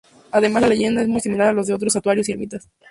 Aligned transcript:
Además, 0.31 0.63
la 0.63 0.67
leyenda 0.69 1.03
es 1.03 1.07
muy 1.07 1.21
similar 1.21 1.49
a 1.49 1.53
la 1.53 1.61
de 1.61 1.73
otros 1.75 1.93
santuarios 1.93 2.27
y 2.27 2.31
ermitas. 2.31 2.67